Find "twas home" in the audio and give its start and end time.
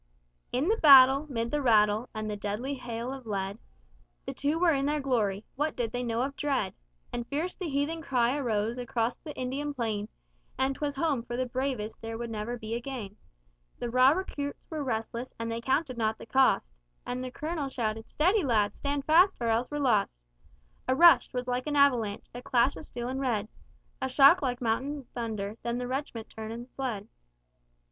10.73-11.21